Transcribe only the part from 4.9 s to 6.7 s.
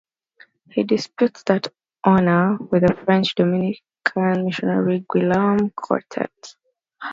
Guillaume Courtet.